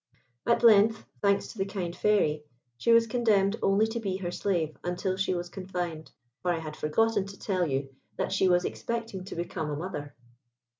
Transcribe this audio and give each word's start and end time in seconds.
At 0.47 0.63
length, 0.63 1.05
thanks 1.21 1.49
to 1.49 1.59
the 1.59 1.65
kind 1.65 1.95
Fairy, 1.95 2.43
she 2.75 2.91
was 2.91 3.05
condemned 3.05 3.57
only 3.61 3.85
to 3.85 3.99
be 3.99 4.17
her 4.17 4.31
slave 4.31 4.75
until 4.83 5.15
she 5.15 5.35
was 5.35 5.49
confined, 5.49 6.09
for 6.41 6.49
I 6.51 6.57
had 6.57 6.75
forgotten 6.75 7.27
to 7.27 7.37
tell 7.37 7.67
you 7.67 7.93
that 8.17 8.31
she 8.33 8.47
was 8.47 8.65
expecting 8.65 9.25
to 9.25 9.35
become 9.35 9.69
a 9.69 9.75
mother. 9.75 10.15